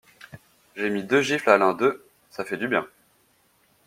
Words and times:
J'ai 0.75 0.89
mis 0.89 1.03
deux 1.03 1.21
gifles 1.21 1.51
à 1.51 1.59
l'un 1.59 1.73
deux, 1.75 2.03
ça 2.31 2.43
fait 2.43 2.57
du 2.57 2.67
bien. 2.67 2.87